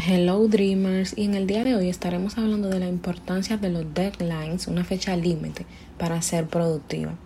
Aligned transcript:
Hello 0.00 0.46
Dreamers 0.46 1.12
y 1.18 1.24
en 1.24 1.34
el 1.34 1.48
día 1.48 1.64
de 1.64 1.74
hoy 1.74 1.88
estaremos 1.88 2.38
hablando 2.38 2.68
de 2.68 2.78
la 2.78 2.86
importancia 2.86 3.56
de 3.56 3.68
los 3.68 3.94
deadlines, 3.94 4.68
una 4.68 4.84
fecha 4.84 5.16
límite 5.16 5.66
para 5.98 6.22
ser 6.22 6.46
productiva. 6.46 7.16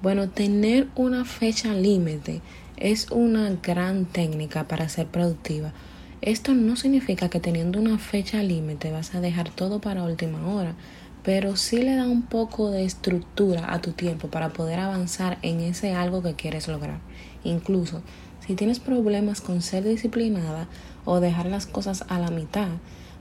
Bueno, 0.00 0.28
tener 0.28 0.86
una 0.94 1.24
fecha 1.24 1.74
límite 1.74 2.40
es 2.76 3.10
una 3.10 3.50
gran 3.60 4.04
técnica 4.04 4.68
para 4.68 4.88
ser 4.88 5.08
productiva. 5.08 5.72
Esto 6.20 6.54
no 6.54 6.76
significa 6.76 7.28
que 7.30 7.40
teniendo 7.40 7.80
una 7.80 7.98
fecha 7.98 8.44
límite 8.44 8.92
vas 8.92 9.16
a 9.16 9.20
dejar 9.20 9.50
todo 9.50 9.80
para 9.80 10.04
última 10.04 10.46
hora, 10.46 10.76
pero 11.24 11.56
sí 11.56 11.78
le 11.78 11.96
da 11.96 12.06
un 12.06 12.22
poco 12.22 12.70
de 12.70 12.84
estructura 12.84 13.74
a 13.74 13.80
tu 13.80 13.90
tiempo 13.90 14.28
para 14.28 14.50
poder 14.50 14.78
avanzar 14.78 15.38
en 15.42 15.60
ese 15.60 15.94
algo 15.94 16.22
que 16.22 16.34
quieres 16.34 16.68
lograr. 16.68 17.00
Incluso 17.42 18.02
si 18.48 18.54
tienes 18.54 18.80
problemas 18.80 19.42
con 19.42 19.60
ser 19.60 19.84
disciplinada 19.84 20.68
o 21.04 21.20
dejar 21.20 21.44
las 21.44 21.66
cosas 21.66 22.06
a 22.08 22.18
la 22.18 22.30
mitad, 22.30 22.68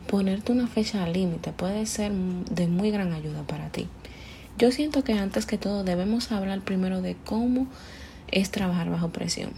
ponerte 0.08 0.54
una 0.54 0.68
fecha 0.68 1.06
límite 1.06 1.52
puede 1.52 1.86
ser 1.86 2.14
de 2.14 2.68
muy 2.68 2.92
gran 2.92 3.12
ayuda 3.12 3.44
para 3.44 3.68
ti. 3.68 3.90
Yo 4.58 4.72
siento 4.72 5.04
que 5.04 5.12
antes 5.12 5.46
que 5.46 5.58
todo 5.58 5.84
debemos 5.84 6.32
hablar 6.32 6.62
primero 6.62 7.02
de 7.02 7.18
cómo 7.26 7.68
es 8.32 8.52
trabajar 8.52 8.90
bajo 8.90 9.10
presión. 9.10 9.50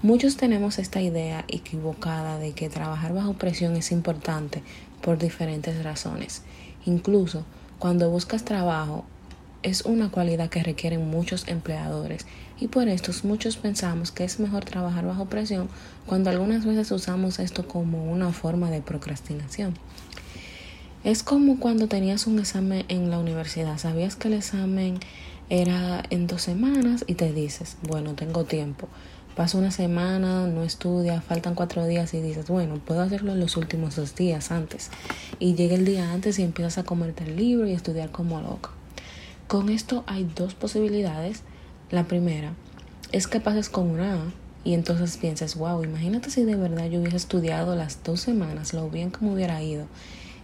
Muchos 0.00 0.38
tenemos 0.38 0.78
esta 0.78 1.02
idea 1.02 1.44
equivocada 1.48 2.38
de 2.38 2.52
que 2.52 2.70
trabajar 2.70 3.12
bajo 3.12 3.34
presión 3.34 3.76
es 3.76 3.92
importante 3.92 4.62
por 5.02 5.18
diferentes 5.18 5.84
razones. 5.84 6.40
Incluso 6.86 7.44
cuando 7.78 8.08
buscas 8.08 8.46
trabajo 8.46 9.04
es 9.62 9.82
una 9.82 10.10
cualidad 10.10 10.50
que 10.50 10.62
requieren 10.62 11.10
muchos 11.10 11.48
empleadores 11.48 12.26
y 12.60 12.68
por 12.68 12.88
esto 12.88 13.12
muchos 13.24 13.56
pensamos 13.56 14.12
que 14.12 14.24
es 14.24 14.40
mejor 14.40 14.64
trabajar 14.64 15.06
bajo 15.06 15.26
presión 15.26 15.68
cuando 16.06 16.30
algunas 16.30 16.64
veces 16.64 16.90
usamos 16.90 17.38
esto 17.38 17.66
como 17.66 18.10
una 18.10 18.32
forma 18.32 18.70
de 18.70 18.80
procrastinación. 18.80 19.74
Es 21.04 21.22
como 21.22 21.60
cuando 21.60 21.86
tenías 21.86 22.26
un 22.26 22.38
examen 22.38 22.84
en 22.88 23.10
la 23.10 23.18
universidad, 23.18 23.78
sabías 23.78 24.16
que 24.16 24.28
el 24.28 24.34
examen 24.34 24.98
era 25.50 26.02
en 26.10 26.26
dos 26.26 26.42
semanas 26.42 27.04
y 27.06 27.14
te 27.14 27.32
dices, 27.32 27.76
bueno, 27.82 28.14
tengo 28.14 28.44
tiempo. 28.44 28.88
Pasa 29.36 29.56
una 29.56 29.70
semana, 29.70 30.48
no 30.48 30.64
estudias, 30.64 31.24
faltan 31.24 31.54
cuatro 31.54 31.86
días 31.86 32.12
y 32.12 32.20
dices, 32.20 32.48
bueno, 32.48 32.74
puedo 32.84 33.00
hacerlo 33.02 33.32
en 33.32 33.40
los 33.40 33.56
últimos 33.56 33.94
dos 33.94 34.16
días 34.16 34.50
antes. 34.50 34.90
Y 35.38 35.54
llega 35.54 35.76
el 35.76 35.84
día 35.84 36.12
antes 36.12 36.40
y 36.40 36.42
empiezas 36.42 36.78
a 36.78 36.82
comerte 36.82 37.22
el 37.22 37.36
libro 37.36 37.68
y 37.68 37.72
estudiar 37.72 38.10
como 38.10 38.40
loco. 38.40 38.70
Con 39.48 39.70
esto 39.70 40.04
hay 40.06 40.30
dos 40.36 40.54
posibilidades. 40.54 41.42
La 41.90 42.04
primera 42.04 42.52
es 43.12 43.26
que 43.26 43.40
pases 43.40 43.70
con 43.70 43.88
una 43.88 44.12
A 44.12 44.24
y 44.62 44.74
entonces 44.74 45.16
pienses, 45.16 45.56
wow, 45.56 45.82
imagínate 45.82 46.28
si 46.28 46.44
de 46.44 46.54
verdad 46.54 46.90
yo 46.90 47.00
hubiese 47.00 47.16
estudiado 47.16 47.74
las 47.74 48.02
dos 48.04 48.20
semanas, 48.20 48.74
lo 48.74 48.90
bien 48.90 49.10
me 49.20 49.32
hubiera 49.32 49.62
ido. 49.62 49.86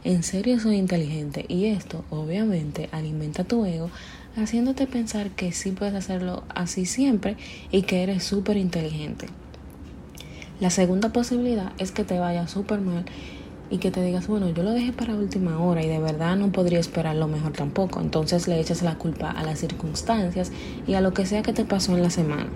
En 0.04 0.22
serio 0.22 0.58
soy 0.58 0.76
inteligente 0.76 1.44
y 1.48 1.66
esto 1.66 2.02
obviamente 2.08 2.88
alimenta 2.92 3.44
tu 3.44 3.66
ego 3.66 3.90
haciéndote 4.36 4.86
pensar 4.86 5.28
que 5.32 5.52
sí 5.52 5.72
puedes 5.72 5.94
hacerlo 5.94 6.42
así 6.54 6.86
siempre 6.86 7.36
y 7.70 7.82
que 7.82 8.02
eres 8.04 8.24
súper 8.24 8.56
inteligente. 8.56 9.26
La 10.60 10.70
segunda 10.70 11.10
posibilidad 11.10 11.72
es 11.76 11.92
que 11.92 12.04
te 12.04 12.18
vaya 12.18 12.48
súper 12.48 12.80
mal 12.80 13.04
y 13.70 13.78
que 13.78 13.90
te 13.90 14.02
digas, 14.02 14.26
bueno, 14.26 14.48
yo 14.50 14.62
lo 14.62 14.72
dejé 14.72 14.92
para 14.92 15.14
última 15.14 15.58
hora 15.58 15.82
y 15.82 15.88
de 15.88 15.98
verdad 15.98 16.36
no 16.36 16.52
podría 16.52 16.78
esperar 16.78 17.16
lo 17.16 17.28
mejor 17.28 17.52
tampoco. 17.52 18.00
Entonces 18.00 18.46
le 18.46 18.60
echas 18.60 18.82
la 18.82 18.96
culpa 18.96 19.30
a 19.30 19.42
las 19.42 19.58
circunstancias 19.58 20.52
y 20.86 20.94
a 20.94 21.00
lo 21.00 21.14
que 21.14 21.26
sea 21.26 21.42
que 21.42 21.52
te 21.52 21.64
pasó 21.64 21.94
en 21.96 22.02
la 22.02 22.10
semana. 22.10 22.46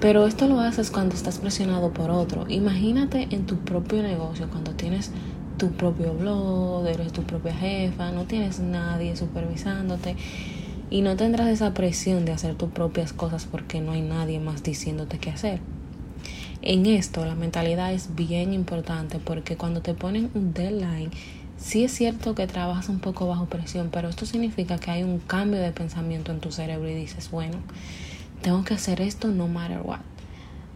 Pero 0.00 0.26
esto 0.26 0.46
lo 0.46 0.60
haces 0.60 0.90
cuando 0.90 1.16
estás 1.16 1.38
presionado 1.38 1.92
por 1.92 2.10
otro. 2.10 2.46
Imagínate 2.48 3.26
en 3.30 3.46
tu 3.46 3.56
propio 3.56 4.02
negocio, 4.02 4.48
cuando 4.48 4.72
tienes 4.72 5.10
tu 5.56 5.72
propio 5.72 6.14
blog, 6.14 6.86
eres 6.86 7.12
tu 7.12 7.22
propia 7.22 7.52
jefa, 7.52 8.12
no 8.12 8.24
tienes 8.24 8.60
nadie 8.60 9.16
supervisándote 9.16 10.14
y 10.88 11.02
no 11.02 11.16
tendrás 11.16 11.48
esa 11.48 11.74
presión 11.74 12.24
de 12.24 12.32
hacer 12.32 12.54
tus 12.54 12.70
propias 12.70 13.12
cosas 13.12 13.46
porque 13.50 13.80
no 13.80 13.92
hay 13.92 14.02
nadie 14.02 14.38
más 14.38 14.62
diciéndote 14.62 15.18
qué 15.18 15.30
hacer. 15.30 15.60
En 16.60 16.86
esto 16.86 17.24
la 17.24 17.36
mentalidad 17.36 17.92
es 17.92 18.16
bien 18.16 18.52
importante 18.52 19.18
porque 19.18 19.56
cuando 19.56 19.80
te 19.80 19.94
ponen 19.94 20.30
un 20.34 20.52
deadline, 20.52 21.10
sí 21.56 21.84
es 21.84 21.92
cierto 21.92 22.34
que 22.34 22.46
trabajas 22.46 22.88
un 22.88 22.98
poco 22.98 23.28
bajo 23.28 23.46
presión, 23.46 23.90
pero 23.92 24.08
esto 24.08 24.26
significa 24.26 24.78
que 24.78 24.90
hay 24.90 25.04
un 25.04 25.20
cambio 25.20 25.60
de 25.60 25.70
pensamiento 25.70 26.32
en 26.32 26.40
tu 26.40 26.50
cerebro 26.50 26.88
y 26.88 26.94
dices, 26.94 27.30
bueno, 27.30 27.58
tengo 28.42 28.64
que 28.64 28.74
hacer 28.74 29.00
esto 29.00 29.28
no 29.28 29.46
matter 29.46 29.80
what 29.82 30.00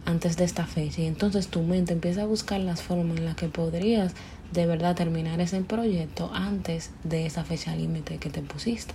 antes 0.05 0.35
de 0.37 0.43
esta 0.43 0.65
fecha 0.65 1.01
y 1.01 1.05
entonces 1.05 1.47
tu 1.47 1.61
mente 1.61 1.93
empieza 1.93 2.23
a 2.23 2.25
buscar 2.25 2.59
las 2.59 2.81
formas 2.81 3.17
en 3.17 3.25
las 3.25 3.35
que 3.35 3.47
podrías 3.47 4.13
de 4.51 4.65
verdad 4.65 4.95
terminar 4.95 5.39
ese 5.41 5.61
proyecto 5.61 6.29
antes 6.33 6.91
de 7.03 7.25
esa 7.25 7.43
fecha 7.43 7.75
límite 7.75 8.17
que 8.17 8.29
te 8.29 8.41
pusiste. 8.41 8.93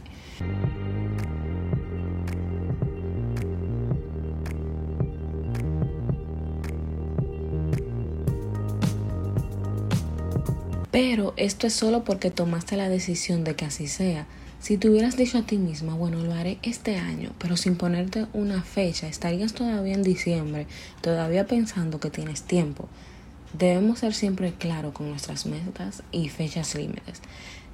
Pero 11.00 11.32
esto 11.36 11.69
es 11.69 11.75
solo 11.75 12.03
porque 12.03 12.32
tomaste 12.32 12.76
la 12.76 12.88
decisión 12.88 13.44
de 13.44 13.54
que 13.54 13.64
así 13.64 13.86
sea. 13.86 14.26
Si 14.59 14.78
te 14.78 14.91
hubieras 14.91 15.16
dicho 15.16 15.38
a 15.38 15.42
ti 15.42 15.56
misma, 15.56 15.94
bueno, 15.94 16.25
lo 16.25 16.34
haré 16.34 16.59
este 16.64 16.97
año, 16.97 17.31
pero 17.38 17.56
sin 17.56 17.76
ponerte 17.76 18.26
una 18.32 18.64
fecha, 18.64 19.06
estarías 19.06 19.53
todavía 19.53 19.94
en 19.94 20.03
diciembre, 20.03 20.66
todavía 21.00 21.47
pensando 21.47 22.00
que 22.00 22.10
tienes 22.10 22.42
tiempo. 22.42 22.88
Debemos 23.56 24.00
ser 24.00 24.12
siempre 24.12 24.54
claros 24.54 24.92
con 24.92 25.08
nuestras 25.08 25.47
metas 25.47 26.03
y 26.10 26.31
fechas 26.31 26.75
límites. 26.75 27.22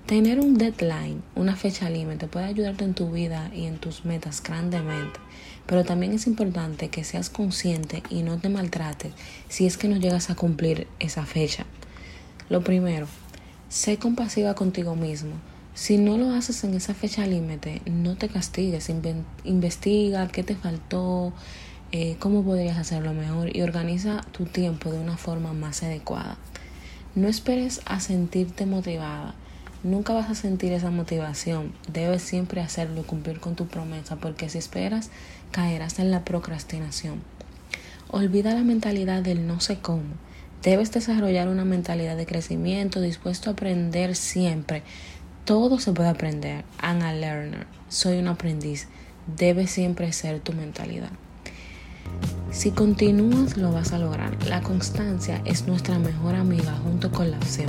Tener 0.04 0.38
un 0.38 0.58
deadline, 0.58 1.22
una 1.34 1.56
fecha 1.56 1.88
límite, 1.88 2.26
puede 2.26 2.44
ayudarte 2.44 2.84
en 2.84 2.92
tu 2.92 3.10
vida 3.10 3.50
y 3.54 3.64
en 3.64 3.78
tus 3.78 4.04
metas 4.04 4.42
grandemente, 4.42 5.18
pero 5.64 5.82
también 5.82 6.12
es 6.12 6.26
importante 6.26 6.90
que 6.90 7.04
seas 7.04 7.30
consciente 7.30 8.02
y 8.10 8.22
no 8.22 8.36
te 8.36 8.50
maltrates 8.50 9.14
si 9.48 9.64
es 9.64 9.78
que 9.78 9.88
no 9.88 9.96
llegas 9.96 10.28
a 10.28 10.34
cumplir 10.34 10.88
esa 11.00 11.24
fecha. 11.24 11.64
Lo 12.50 12.62
primero, 12.62 13.06
sé 13.68 13.98
compasiva 13.98 14.54
contigo 14.54 14.96
mismo. 14.96 15.32
Si 15.74 15.98
no 15.98 16.18
lo 16.18 16.30
haces 16.34 16.62
en 16.62 16.74
esa 16.74 16.94
fecha 16.94 17.26
límite, 17.26 17.82
no 17.86 18.16
te 18.16 18.28
castigues, 18.28 18.90
investiga 19.44 20.28
qué 20.28 20.44
te 20.44 20.54
faltó, 20.54 21.32
eh, 21.90 22.16
cómo 22.18 22.44
podrías 22.44 22.76
hacerlo 22.76 23.12
mejor 23.14 23.56
y 23.56 23.62
organiza 23.62 24.20
tu 24.32 24.44
tiempo 24.44 24.90
de 24.90 24.98
una 24.98 25.16
forma 25.16 25.52
más 25.52 25.82
adecuada. 25.82 26.36
No 27.14 27.28
esperes 27.28 27.80
a 27.86 27.98
sentirte 28.00 28.66
motivada. 28.66 29.34
Nunca 29.82 30.12
vas 30.12 30.28
a 30.30 30.34
sentir 30.34 30.72
esa 30.72 30.90
motivación. 30.90 31.72
Debes 31.92 32.22
siempre 32.22 32.60
hacerlo 32.60 33.00
y 33.00 33.04
cumplir 33.04 33.40
con 33.40 33.54
tu 33.54 33.66
promesa 33.66 34.16
porque 34.16 34.48
si 34.48 34.58
esperas 34.58 35.10
caerás 35.50 35.98
en 35.98 36.10
la 36.10 36.24
procrastinación. 36.24 37.22
Olvida 38.08 38.54
la 38.54 38.64
mentalidad 38.64 39.22
del 39.22 39.46
no 39.46 39.60
sé 39.60 39.78
cómo. 39.78 40.02
Debes 40.64 40.92
desarrollar 40.92 41.48
una 41.48 41.66
mentalidad 41.66 42.16
de 42.16 42.24
crecimiento, 42.24 43.02
dispuesto 43.02 43.50
a 43.50 43.52
aprender 43.52 44.16
siempre. 44.16 44.82
Todo 45.44 45.78
se 45.78 45.92
puede 45.92 46.08
aprender. 46.08 46.64
I'm 46.82 47.02
a 47.02 47.12
learner. 47.12 47.66
Soy 47.90 48.16
un 48.16 48.28
aprendiz. 48.28 48.88
Debe 49.26 49.66
siempre 49.66 50.10
ser 50.14 50.40
tu 50.40 50.54
mentalidad. 50.54 51.10
Si 52.50 52.70
continúas, 52.70 53.58
lo 53.58 53.72
vas 53.72 53.92
a 53.92 53.98
lograr. 53.98 54.42
La 54.46 54.62
constancia 54.62 55.42
es 55.44 55.66
nuestra 55.66 55.98
mejor 55.98 56.34
amiga 56.34 56.72
junto 56.82 57.10
con 57.10 57.30
la 57.30 57.36
acción. 57.36 57.68